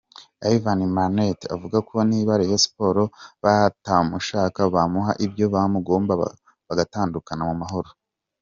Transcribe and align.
Ivan 0.55 0.79
Minaert 0.95 1.39
avuga 1.55 1.77
ko 1.89 1.95
niba 2.11 2.39
Rayon 2.39 2.61
Sports 2.65 3.13
batamushaka 3.43 4.59
bamuha 4.73 5.11
ibyo 5.25 5.45
bamugomba 5.53 6.13
bagatandukana 6.67 7.43
mu 7.49 7.55
mahoro. 7.61 7.89